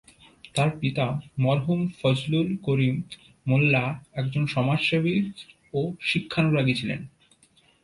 তার 0.55 0.69
পিতা 0.79 1.05
মরহুম 1.39 1.81
ফজলুল 1.99 2.49
করিম 2.63 2.95
মোল্লা 3.45 3.83
একজন 4.13 4.43
সমাজসেবী 4.47 5.15
ও 5.73 5.81
শিক্ষানুরাগী 6.01 6.73
ছিলেন। 6.73 6.99